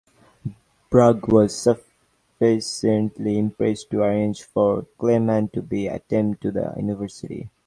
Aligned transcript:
Bragg 0.89 1.27
was 1.27 1.55
sufficiently 1.55 3.37
impressed 3.37 3.91
to 3.91 4.01
arrange 4.01 4.41
for 4.41 4.87
Kleeman 4.97 5.49
to 5.53 5.61
be 5.61 5.85
admitted 5.85 6.41
to 6.41 6.49
the 6.51 6.73
university. 6.75 7.51